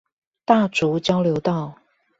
[0.45, 1.75] 大竹交流道